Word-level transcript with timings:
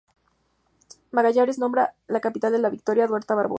Magallanes 1.17 1.59
nombra 1.59 1.93
capitán 2.23 2.53
de 2.53 2.57
la 2.57 2.69
"Victoria" 2.71 3.03
a 3.03 3.07
Duarte 3.07 3.35
Barbosa. 3.35 3.49